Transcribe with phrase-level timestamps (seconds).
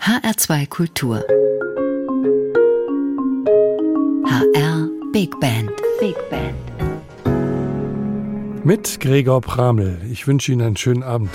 [0.00, 1.22] HR2 Kultur.
[4.24, 5.70] HR Big Band.
[6.00, 6.56] Big Band.
[8.64, 10.00] Mit Gregor Pramel.
[10.10, 11.28] Ich wünsche Ihnen einen schönen Abend.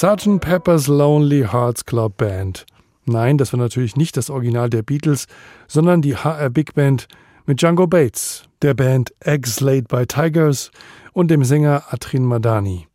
[0.00, 0.40] Sgt.
[0.40, 2.64] Pepper's Lonely Hearts Club Band.
[3.04, 5.26] Nein, das war natürlich nicht das Original der Beatles,
[5.68, 7.06] sondern die HR Big Band
[7.44, 10.70] mit Django Bates, der Band Eggs Laid by Tigers
[11.12, 12.86] und dem Sänger Atrin Madani.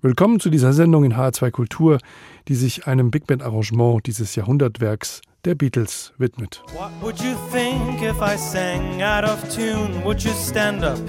[0.00, 1.98] Willkommen zu dieser Sendung in HR2 Kultur,
[2.46, 6.62] die sich einem Big Band Arrangement dieses Jahrhundertwerks der Beatles widmet.
[6.72, 10.04] What would you think if I sang out of tune?
[10.04, 11.00] Would you stand up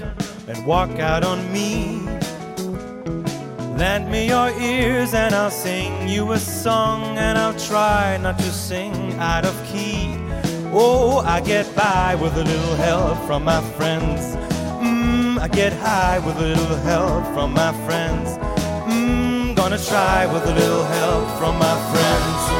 [0.48, 2.00] and walk out on me?
[3.76, 8.50] Lend me your ears and I'll sing you a song and I'll try not to
[8.50, 10.16] sing out of key.
[10.72, 14.34] Oh, I get by with a little help from my friends.
[14.80, 18.38] Mmm, I get high with a little help from my friends.
[18.88, 22.56] Mmm, gonna try with a little help from my friends.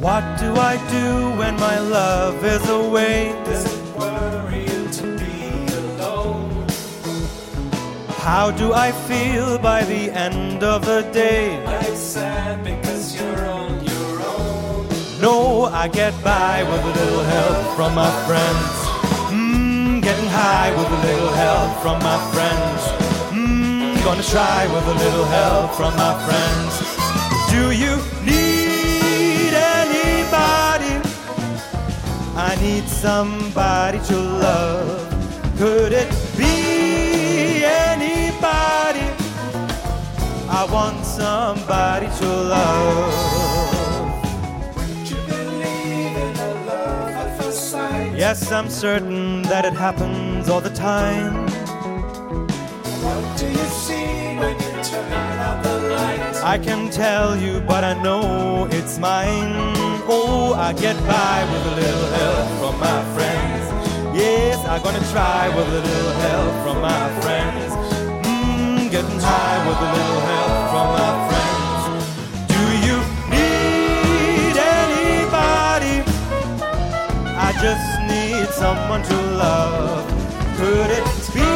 [0.00, 3.34] What do I do when my love is away?
[8.22, 11.56] How do I feel by the end of the day?
[11.64, 14.86] I'm sad because you're on your own.
[15.22, 18.72] No, I get by with a little help from my friends.
[19.32, 22.80] Mmm, getting high with a little help from my friends.
[23.32, 26.72] Mmm, gonna try with a little help from my friends.
[27.48, 30.94] Do you need anybody?
[32.36, 35.56] I need somebody to love.
[35.56, 36.79] Could it be
[40.70, 43.12] I want somebody to love.
[45.04, 48.16] Do you believe in a love at first sight?
[48.16, 51.48] Yes, I'm certain that it happens all the time.
[53.02, 56.36] What do you see when you turn out the light?
[56.44, 59.74] I can tell you, but I know it's mine.
[60.06, 64.16] Oh, I get by with a little help from my friends.
[64.16, 67.69] Yes, I'm gonna try with a little help from my friends.
[69.00, 71.82] Getting high with a little help from my friends.
[72.52, 72.98] Do you
[73.32, 75.96] need anybody?
[77.32, 80.04] I just need someone to love.
[80.58, 81.48] Could it be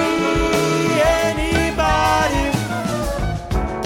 [1.21, 2.49] anybody?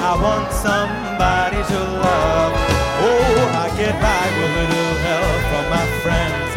[0.06, 2.52] I want somebody to love.
[3.02, 6.50] Oh, I get by with a little help from my friends.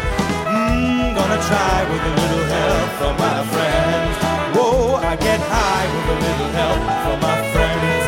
[0.54, 4.41] Mmm, gonna try with a little help from my friends.
[4.72, 8.02] Whoa, I get high with a little help from my friends.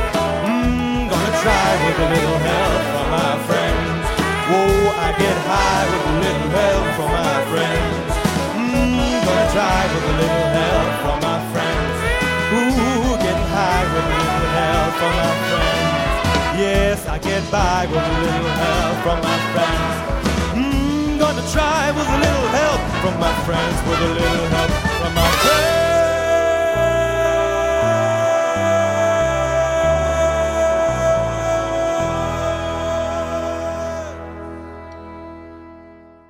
[0.49, 4.05] Mmm, gonna try with a little help from my friends.
[4.49, 8.13] Whoa, I get high with a little help from my friends.
[8.57, 11.97] Mmm, gonna try with a little help from my friends.
[12.57, 15.93] Ooh, getting high with a little help from my friends.
[16.65, 19.93] Yes, I get by with a little help from my friends.
[20.57, 25.13] Mm, gonna try with a little help from my friends, with a little help from
[25.13, 26.04] my friends.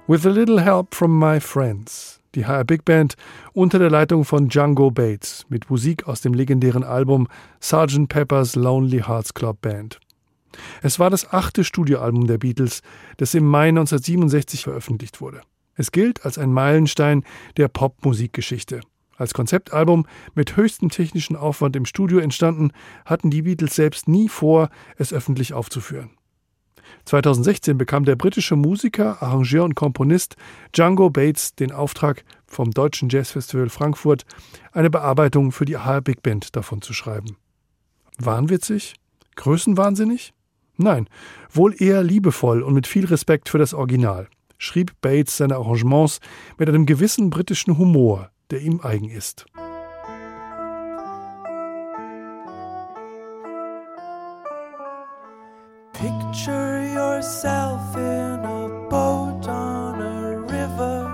[0.06, 2.20] With a Little Help from My Friends.
[2.34, 3.14] Die HR Big Band
[3.54, 7.26] unter der Leitung von Django Bates mit Musik aus dem legendären Album
[7.58, 8.10] Sgt.
[8.10, 9.98] Pepper's Lonely Hearts Club Band.
[10.82, 12.82] Es war das achte Studioalbum der Beatles,
[13.16, 15.40] das im Mai 1967 veröffentlicht wurde.
[15.74, 17.24] Es gilt als ein Meilenstein
[17.56, 18.80] der Popmusikgeschichte.
[19.16, 22.72] Als Konzeptalbum mit höchstem technischen Aufwand im Studio entstanden,
[23.06, 24.68] hatten die Beatles selbst nie vor,
[24.98, 26.10] es öffentlich aufzuführen.
[27.04, 30.36] 2016 bekam der britische Musiker, Arrangeur und Komponist
[30.72, 34.25] Django Bates den Auftrag vom Deutschen Jazzfestival Frankfurt,
[34.72, 37.36] eine Bearbeitung für die HR Big Band davon zu schreiben.
[38.19, 38.94] Wahnwitzig?
[39.36, 40.32] Größenwahnsinnig?
[40.76, 41.08] Nein,
[41.50, 44.28] wohl eher liebevoll und mit viel Respekt für das Original,
[44.58, 46.20] schrieb Bates seine Arrangements
[46.58, 49.46] mit einem gewissen britischen Humor, der ihm eigen ist.
[57.25, 61.09] Yourself in a boat on a river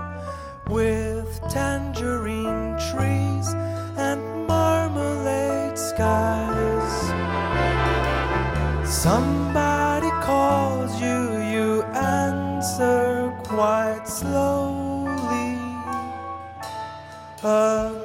[0.67, 3.55] with tangerine trees
[3.97, 6.95] and marmalade skies.
[8.93, 15.61] Somebody calls you, you answer quite slowly.
[17.45, 18.00] A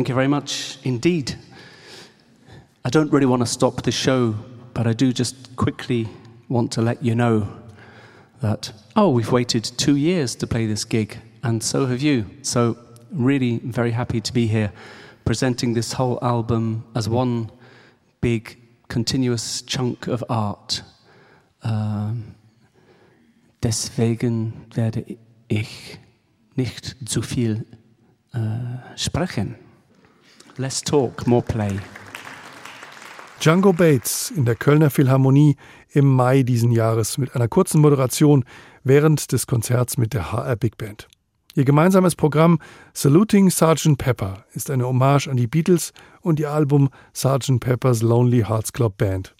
[0.00, 1.34] Thank you very much indeed.
[2.86, 4.34] I don't really want to stop the show,
[4.72, 6.08] but I do just quickly
[6.48, 7.46] want to let you know
[8.40, 12.24] that, oh, we've waited two years to play this gig, and so have you.
[12.40, 12.78] So,
[13.12, 14.72] really very happy to be here
[15.26, 17.50] presenting this whole album as one
[18.22, 18.56] big
[18.88, 20.82] continuous chunk of art.
[21.62, 22.36] Ähm,
[23.62, 25.98] deswegen werde ich
[26.56, 27.66] nicht zu viel
[28.32, 29.56] äh, sprechen.
[30.56, 31.78] Less talk, more play.
[33.40, 35.56] Django Bates in der Kölner Philharmonie
[35.88, 38.44] im Mai diesen Jahres mit einer kurzen Moderation
[38.84, 41.08] während des Konzerts mit der HR Big Band.
[41.54, 42.58] Ihr gemeinsames Programm
[42.92, 43.96] Saluting Sgt.
[43.96, 47.60] Pepper ist eine Hommage an die Beatles und ihr Album Sgt.
[47.60, 49.34] Pepper's Lonely Hearts Club Band.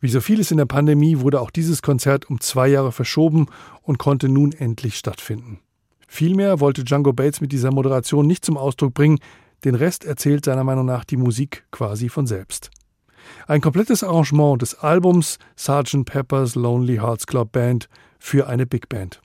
[0.00, 3.46] Wie so vieles in der Pandemie wurde auch dieses Konzert um zwei Jahre verschoben
[3.82, 5.60] und konnte nun endlich stattfinden.
[6.06, 9.18] Vielmehr wollte Django Bates mit dieser Moderation nicht zum Ausdruck bringen,
[9.66, 12.70] den Rest erzählt seiner Meinung nach die Musik quasi von selbst.
[13.48, 16.04] Ein komplettes Arrangement des Albums Sgt.
[16.04, 17.88] Pepper's Lonely Hearts Club Band
[18.20, 19.20] für eine Big Band.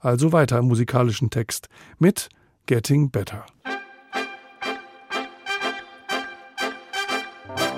[0.00, 1.68] Also weiter im musikalischen Text
[1.98, 2.30] mit
[2.66, 3.44] Getting Better.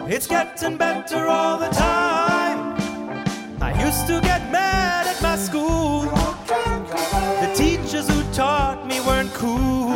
[0.07, 2.77] It's getting better all the time.
[3.61, 6.03] I used to get mad at my school.
[7.41, 9.91] The teachers who taught me weren't cool.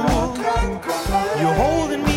[1.40, 2.07] You're holding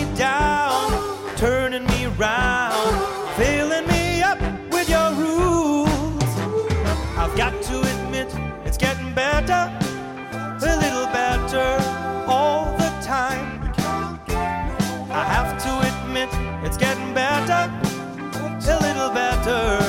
[19.45, 19.80] little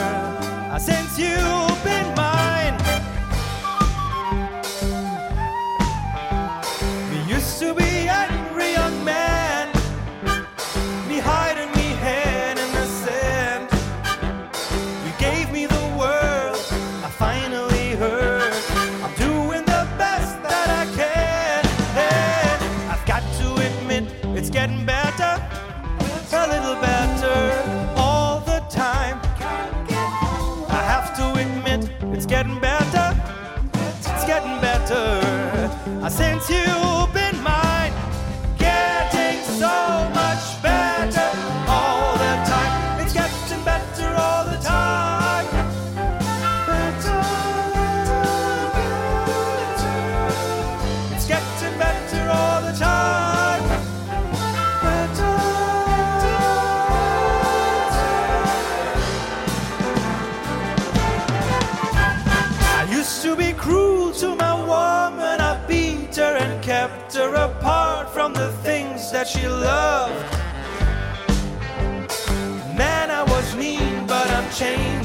[36.51, 36.92] Uh,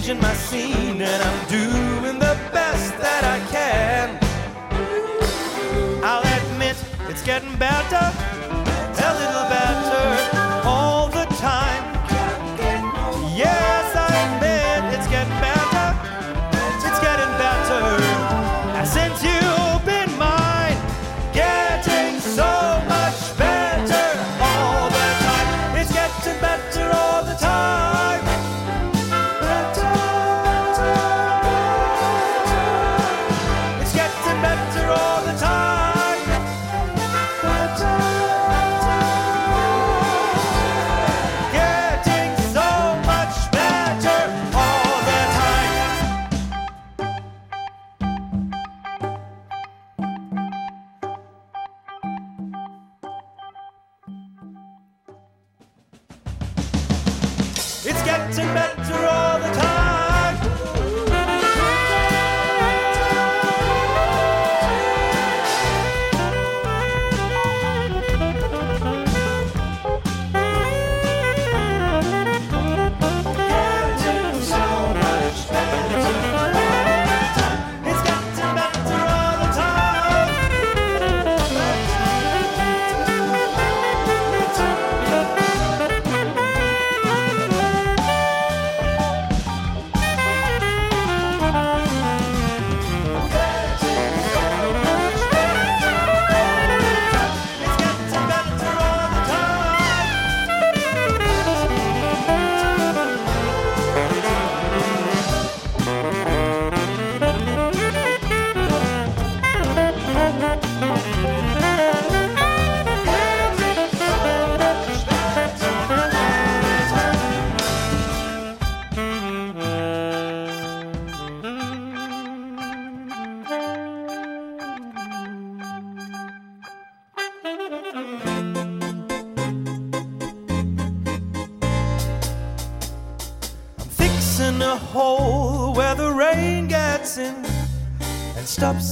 [0.08, 0.87] changing my scene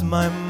[0.06, 0.45] my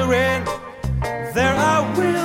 [0.00, 0.44] wondering,
[1.34, 2.19] there are women.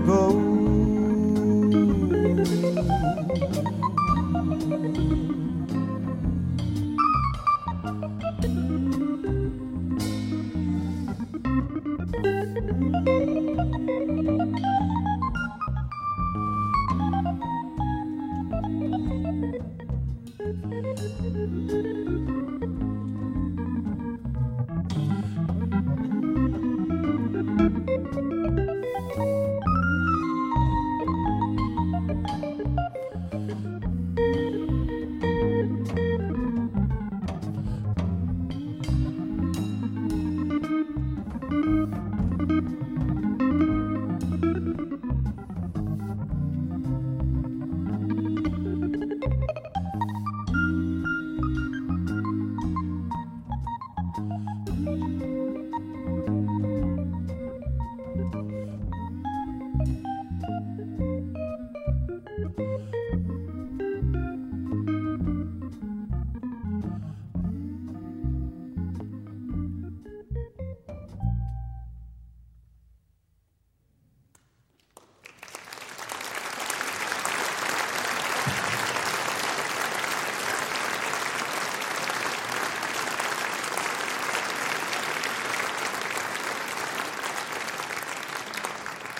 [0.00, 0.48] go.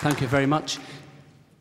[0.09, 0.79] Thank you very much.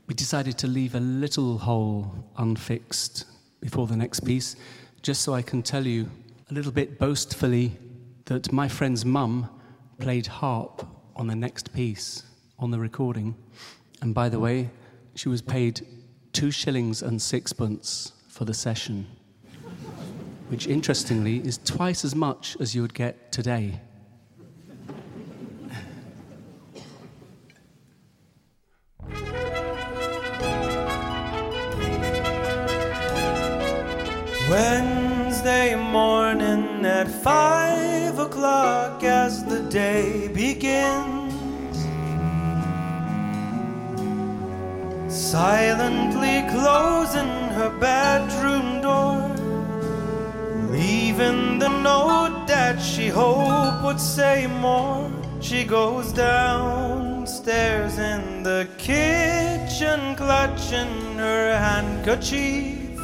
[0.06, 3.26] We decided to leave a little hole unfixed
[3.60, 4.56] before the next piece,
[5.02, 6.10] just so I can tell you
[6.50, 7.76] a little bit boastfully
[8.24, 9.50] that my friend's mum
[9.98, 10.82] played harp
[11.14, 12.22] on the next piece
[12.58, 13.36] on the recording.
[14.00, 14.70] And by the way,
[15.14, 15.86] she was paid
[16.32, 19.06] two shillings and sixpence for the session,
[20.48, 23.78] which interestingly is twice as much as you would get today.
[45.30, 49.28] Silently closing her bedroom door,
[50.72, 55.10] leaving the note that she hoped would say more.
[55.42, 62.96] She goes downstairs in the kitchen, clutching her handkerchief.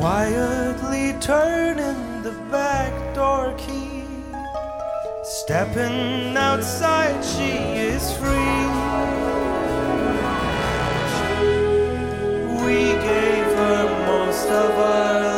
[0.00, 3.77] Quietly turning the back door key.
[5.48, 7.52] Stepping outside, she
[7.88, 8.28] is free.
[12.62, 15.37] We gave her most of our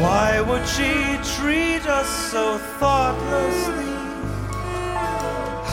[0.00, 3.84] Why would she treat us so thoughtlessly?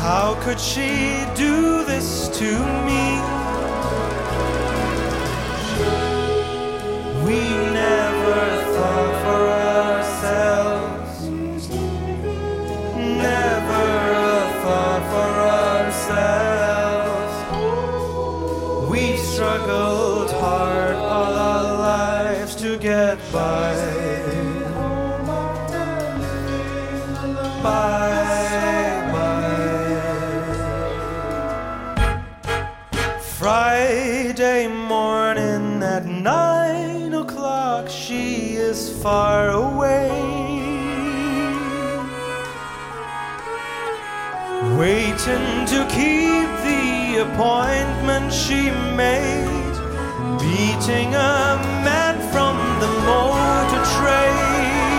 [0.03, 2.51] How could she do this to
[2.87, 3.21] me?
[7.25, 7.39] We
[7.71, 8.41] never
[8.75, 9.43] thought for
[9.79, 11.29] ourselves.
[12.97, 13.85] Never
[14.27, 15.31] a thought for
[15.71, 17.33] ourselves.
[18.91, 23.76] We struggled hard all our lives to get by.
[39.07, 40.09] Far away.
[44.81, 46.85] Waiting to keep the
[47.25, 48.61] appointment she
[49.03, 49.75] made,
[50.41, 51.39] beating a
[51.87, 54.97] man from the motor trade.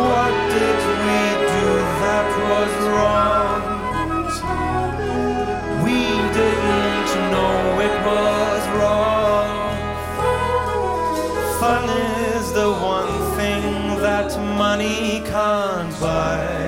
[0.00, 1.20] What did we
[1.56, 1.68] do
[2.02, 3.62] that was wrong?
[5.84, 6.00] We
[6.38, 7.56] didn't know
[7.88, 8.47] it was
[11.60, 11.88] Fun
[12.36, 16.67] is the one thing that money can't buy.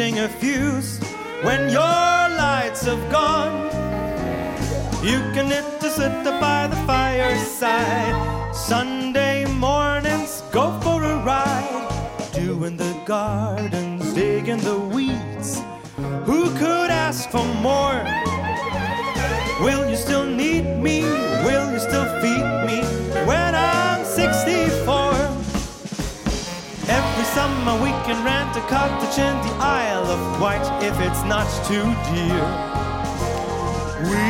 [0.00, 0.98] A fuse
[1.42, 3.66] when your lights have gone.
[5.04, 8.16] You can knit to sit by the fireside.
[8.54, 11.86] Sunday mornings, go for a ride.
[12.32, 15.60] Doing the gardens, digging the weeds.
[16.24, 18.00] Who could ask for more?
[19.62, 21.02] Will you still need me?
[21.44, 22.29] Will you still feed
[27.40, 31.88] summer we can rent a cottage in the Isle of Wight if it's not too
[32.10, 32.44] dear.
[34.12, 34.28] We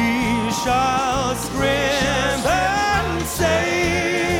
[0.63, 4.40] shall scrimp and save.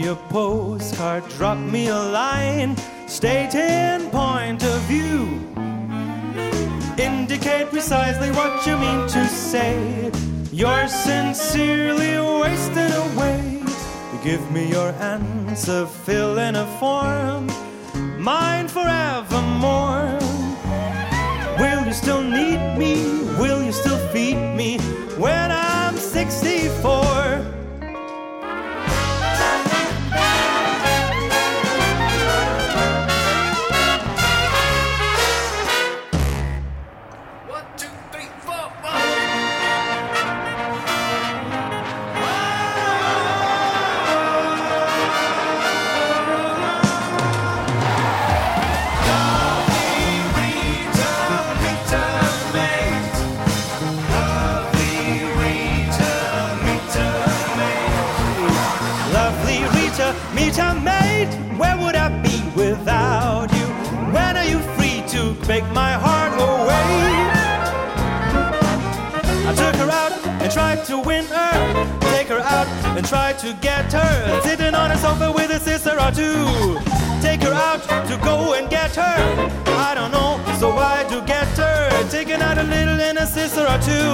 [0.00, 5.20] Me a postcard, drop me a line, stating point of view.
[6.98, 10.10] Indicate precisely what you mean to say.
[10.52, 13.62] You're sincerely wasted away.
[14.22, 17.46] Give me your answer, fill in a form,
[18.20, 20.18] mine forevermore.
[21.60, 22.94] Will you still need me?
[23.40, 24.78] Will you still feed me
[25.16, 27.15] when I'm 64?
[65.46, 66.88] Take my heart away?
[69.46, 71.98] I took her out and tried to win her.
[72.14, 74.40] Take her out and try to get her.
[74.42, 76.80] Sitting on a sofa with a sister or two.
[77.22, 79.18] Take her out to go and get her.
[79.88, 82.08] I don't know, so I do get her.
[82.10, 84.10] Taking out a little and a sister or two.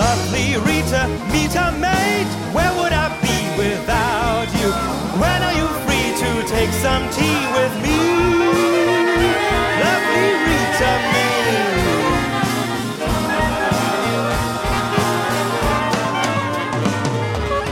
[0.00, 2.30] Lovely Rita, meet a mate.
[2.56, 5.03] Where would I be without you?
[6.54, 7.98] Take some tea with me?
[9.82, 11.74] Lovely Rita, mate.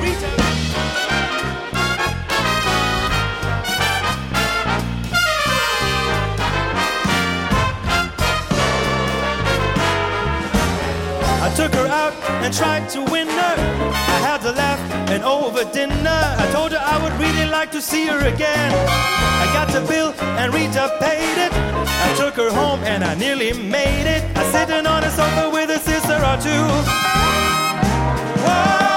[0.03, 0.31] Rita.
[11.41, 13.55] I took her out and tried to win her.
[14.15, 16.21] I had to laugh and over dinner.
[16.43, 18.73] I told her I would really like to see her again.
[19.45, 21.53] I got the bill and Rita paid it.
[21.53, 24.23] I took her home and I nearly made it.
[24.35, 26.65] I sitting on a sofa with a sister or two.
[28.45, 28.92] Whoa,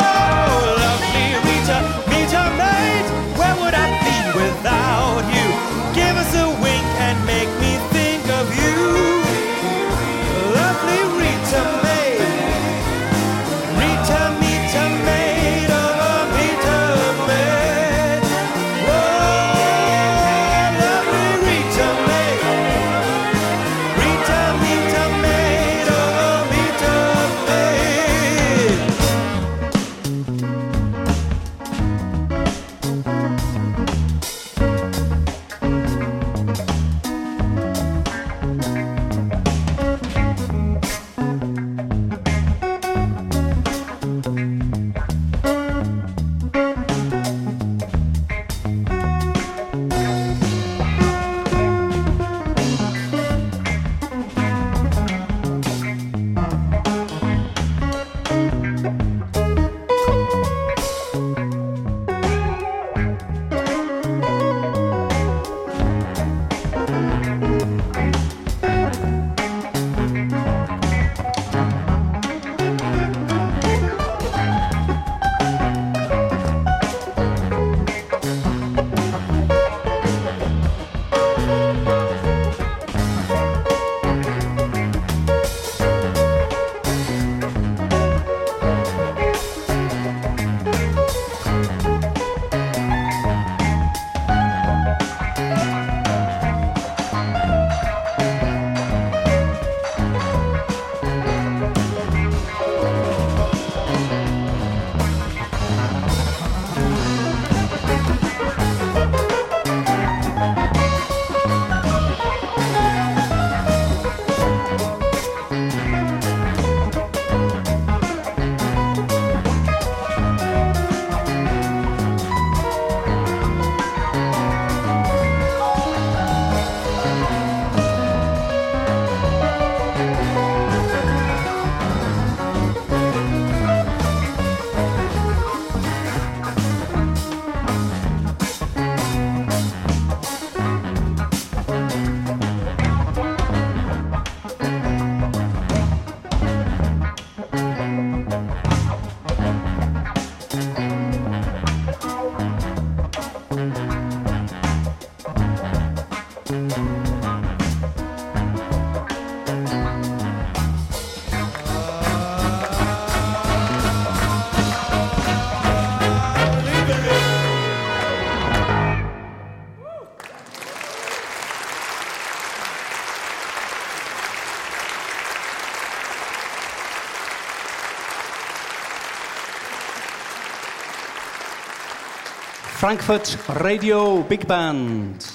[182.86, 185.35] Frankfurt Radio Big Band.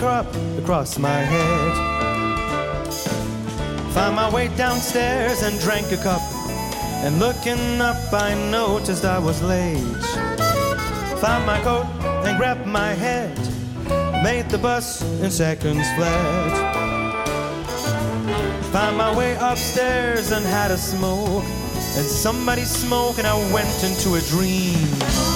[0.00, 0.26] Crop
[0.56, 1.72] across my head.
[3.92, 6.22] Found my way downstairs and drank a cup.
[7.04, 10.06] And looking up, I noticed I was late.
[11.20, 11.84] Found my coat
[12.24, 13.36] and grabbed my head.
[14.24, 16.52] Made the bus in seconds flat.
[18.72, 21.44] Found my way upstairs and had a smoke.
[21.96, 25.29] And somebody smoked, and I went into a dream.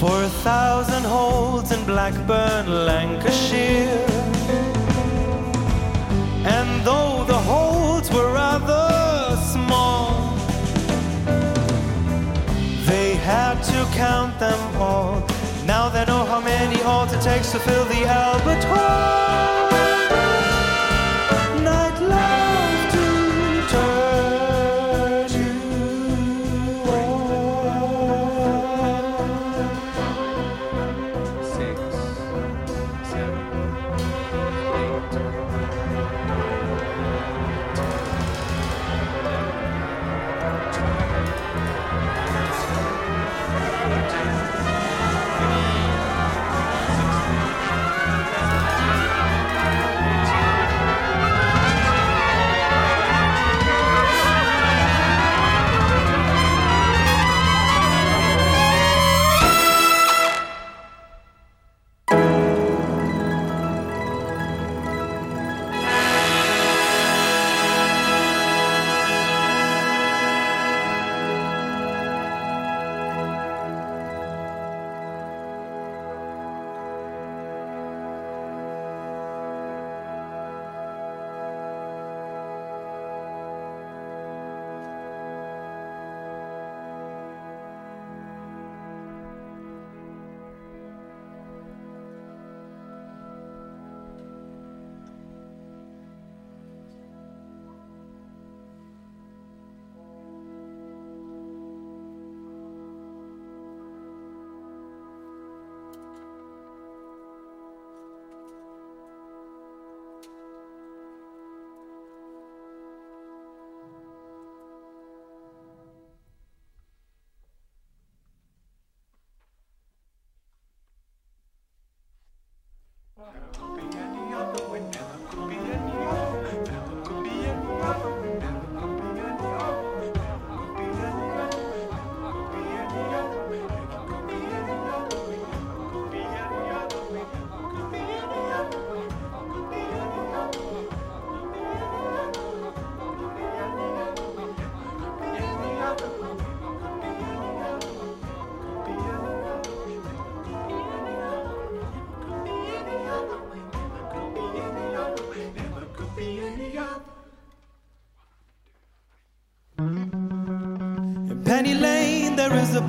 [0.00, 4.06] For a thousand holds in Blackburn, Lancashire.
[6.42, 10.34] And though the holds were rather small,
[12.86, 15.22] they had to count them all.
[15.66, 19.19] Now they know how many holds it takes to fill the Albert Hall.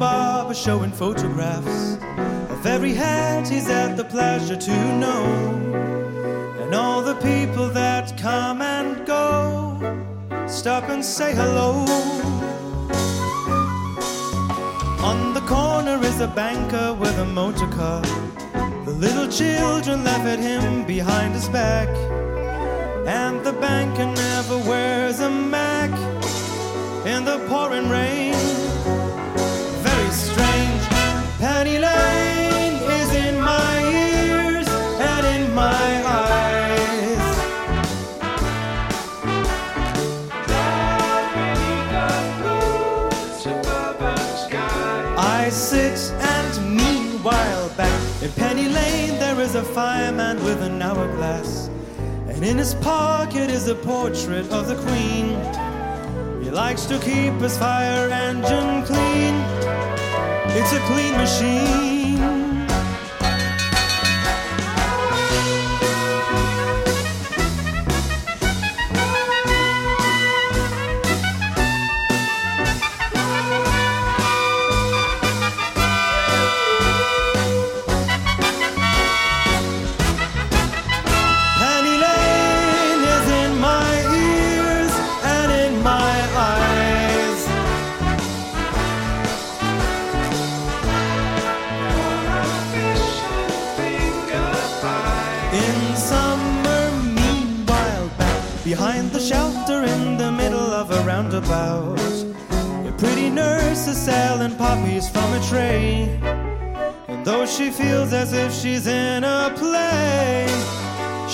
[0.02, 2.00] Barber showing photographs
[2.50, 5.24] of every head he's had the pleasure to know,
[6.60, 9.78] and all the people that come and go.
[10.48, 11.86] Stop and say hello.
[15.06, 18.02] On the corner is a banker with a motor car.
[18.86, 21.90] The little children laugh at him behind his back.
[23.06, 25.92] And the banker never wears a Mac
[27.06, 28.31] in the pouring rain.
[49.74, 51.70] Fireman with an hourglass.
[52.28, 55.30] And in his pocket is a portrait of the Queen.
[56.44, 59.81] He likes to keep his fire engine clean.
[60.54, 62.41] It's a clean machine.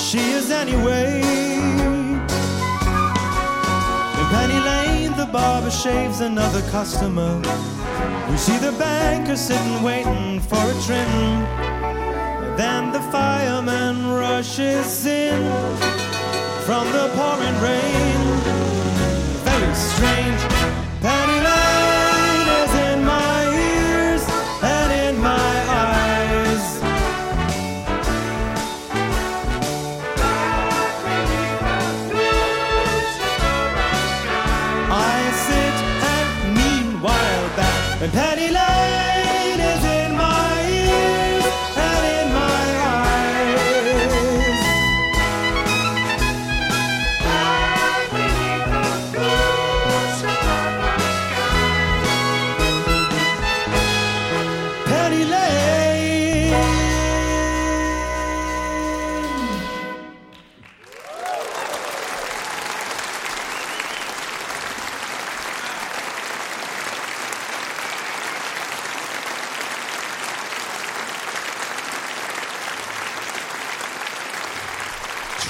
[0.08, 1.20] She is anyway.
[1.20, 2.26] In
[4.32, 7.42] Penny Lane, the barber shaves another customer.
[8.30, 11.44] We see the banker sitting waiting for a trim.
[12.56, 15.44] Then the fireman rushes in
[16.66, 18.20] from the pouring rain.
[19.44, 20.42] Very strange.
[21.02, 21.37] Penny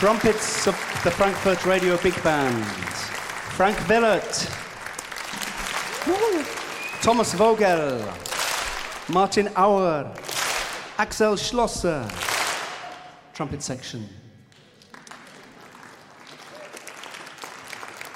[0.07, 2.65] Trumpets of the Frankfurt Radio Big Band.
[3.57, 4.49] Frank Wellert.
[7.01, 8.07] Thomas Vogel.
[9.09, 10.09] Martin Auer.
[10.97, 12.09] Axel Schlosser.
[13.33, 14.07] Trumpet section.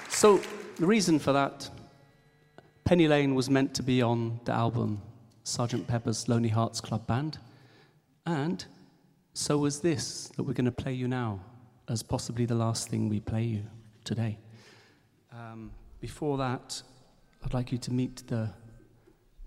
[0.08, 0.40] So,
[0.78, 1.70] the reason for that,
[2.86, 5.02] Penny Lane was meant to be on the album
[5.44, 5.88] Sgt.
[5.88, 7.38] Pepper's Lonely Hearts Club Band,
[8.26, 8.64] and
[9.34, 11.42] so was this that we're going to play you now
[11.92, 13.64] as possibly the last thing we play you
[14.06, 14.38] today.
[15.34, 16.82] Um, before that,
[17.44, 18.50] I'd like you to meet the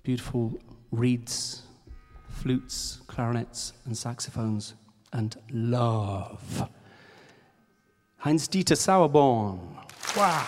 [0.03, 0.53] beautiful
[0.91, 1.63] reeds,
[2.29, 4.75] flutes, clarinets, and saxophones,
[5.15, 6.69] and love.
[8.19, 9.59] Heinz Dieter Sauerborn.
[10.15, 10.47] Wow.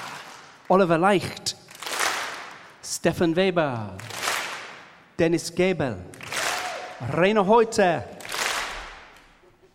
[0.68, 1.54] Oliver Leicht.
[2.82, 3.96] Steffen Weber.
[5.16, 5.96] Dennis Gabel.
[7.14, 8.04] Rainer Heute.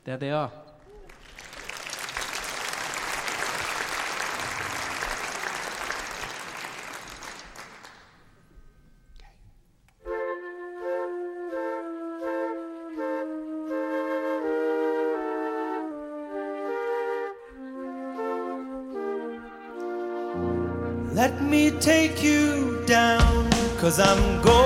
[0.04, 0.61] There they are.
[23.92, 24.61] Cause I'm going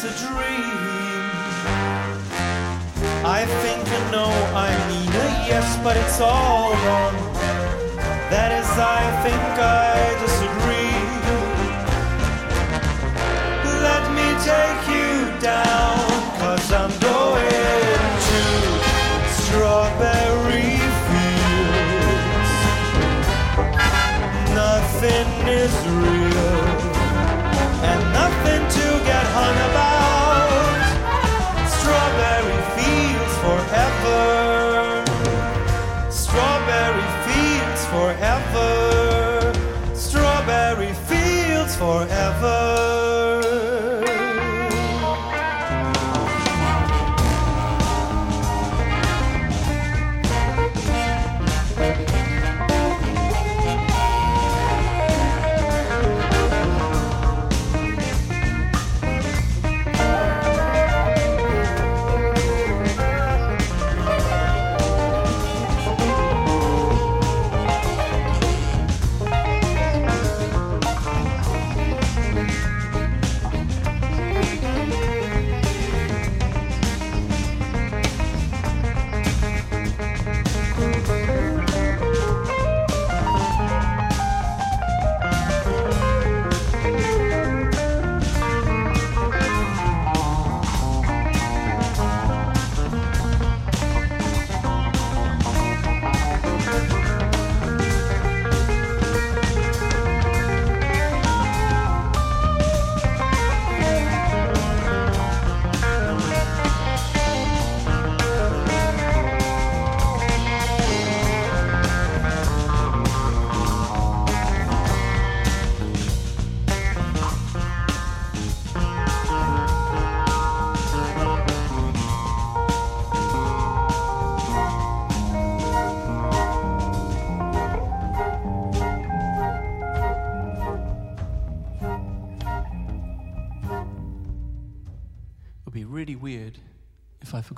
[0.00, 0.78] it's a dream.
[3.26, 7.14] I think I know I mean a yes, but it's all wrong.
[8.30, 11.02] That is, I think I disagree.
[13.88, 16.06] Let me take you down,
[16.38, 18.42] cause I'm going to
[19.42, 20.78] strawberry
[21.08, 22.52] fields.
[24.54, 25.74] Nothing is
[26.06, 26.68] real.
[27.90, 28.07] And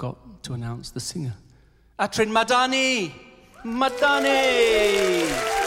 [0.00, 1.34] forgot to announce the singer.
[1.98, 3.12] Atrin Madani!
[3.66, 5.59] Madani!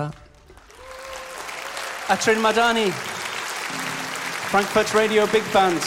[0.00, 0.14] That.
[2.08, 2.90] Atrin Madani,
[4.50, 5.80] Frankfurt Radio Big Band,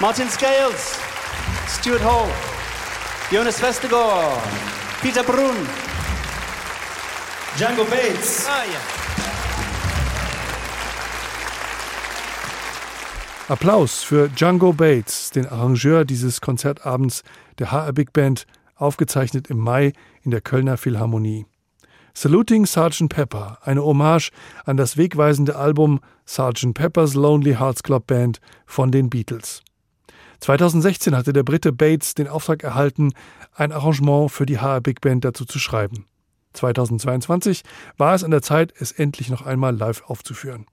[0.00, 0.98] Martin Scales,
[1.66, 2.28] Stuart Hall,
[3.30, 4.40] Jonas Vestergaard,
[5.00, 5.56] Peter Brun,
[7.56, 8.46] Django Bates.
[8.48, 8.80] Ah, ja.
[13.48, 17.22] Applaus für Django Bates, den Arrangeur dieses Konzertabends
[17.58, 18.46] der HR Big Band,
[18.76, 19.92] aufgezeichnet im Mai
[20.22, 21.46] in der Kölner Philharmonie.
[22.14, 23.08] Saluting Sgt.
[23.08, 24.30] Pepper, eine Hommage
[24.64, 26.74] an das wegweisende Album Sgt.
[26.74, 29.62] Pepper's Lonely Hearts Club Band von den Beatles.
[30.40, 33.12] 2016 hatte der Brite Bates den Auftrag erhalten,
[33.54, 36.06] ein Arrangement für die HR Big Band dazu zu schreiben.
[36.54, 37.62] 2022
[37.96, 40.66] war es an der Zeit, es endlich noch einmal live aufzuführen.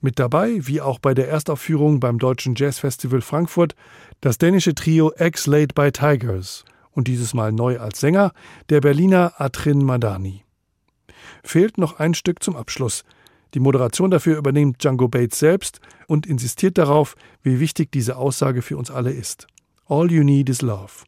[0.00, 3.74] Mit dabei, wie auch bei der Erstaufführung beim Deutschen Jazzfestival Frankfurt,
[4.20, 8.32] das dänische Trio X-Laid by Tigers und dieses Mal neu als Sänger
[8.68, 10.43] der Berliner Atrin Madani
[11.42, 13.04] fehlt noch ein Stück zum Abschluss.
[13.54, 18.76] Die Moderation dafür übernimmt Django Bates selbst und insistiert darauf, wie wichtig diese Aussage für
[18.76, 19.46] uns alle ist.
[19.86, 21.04] All you need is love.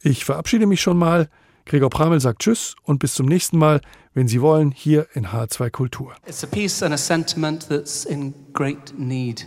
[0.00, 1.28] Ich verabschiede mich schon mal.
[1.66, 3.80] Gregor Pramel sagt Tschüss und bis zum nächsten Mal,
[4.14, 6.14] wenn Sie wollen, hier in H2 Kultur.
[6.26, 9.44] It's a piece and a sentiment that's in great need.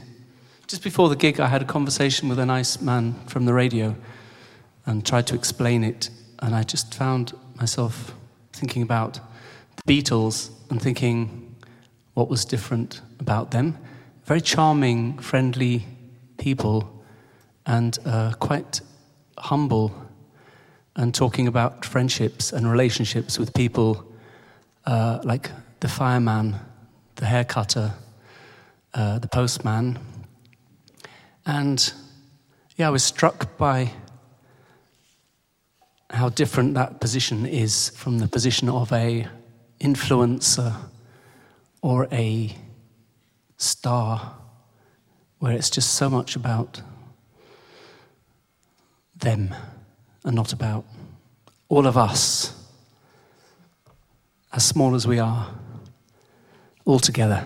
[0.69, 3.95] Just before the gig, I had a conversation with a nice man from the radio
[4.85, 8.13] and tried to explain it, and I just found myself
[8.53, 9.19] thinking about
[9.87, 11.55] Beatles and thinking
[12.13, 13.77] what was different about them.
[14.25, 15.85] Very charming, friendly
[16.37, 17.03] people,
[17.65, 18.81] and uh, quite
[19.37, 19.93] humble,
[20.95, 24.05] and talking about friendships and relationships with people
[24.85, 26.55] uh, like the fireman,
[27.15, 27.93] the hair cutter,
[28.93, 29.97] uh, the postman.
[31.45, 31.93] And
[32.75, 33.91] yeah, I was struck by
[36.09, 39.27] how different that position is from the position of a
[39.79, 40.75] influencer
[41.81, 42.55] or a
[43.57, 44.35] star
[45.39, 46.81] where it's just so much about
[49.15, 49.53] them
[50.23, 50.85] and not about
[51.69, 52.53] all of us,
[54.51, 55.53] as small as we are,
[56.85, 57.45] all together.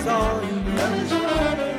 [0.00, 1.69] Is all you Love